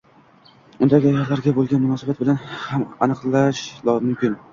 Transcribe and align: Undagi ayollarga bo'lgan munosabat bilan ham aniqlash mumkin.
Undagi 0.85 1.09
ayollarga 1.09 1.53
bo'lgan 1.57 1.83
munosabat 1.83 2.21
bilan 2.21 2.39
ham 2.63 2.87
aniqlash 3.07 3.63
mumkin. 3.91 4.35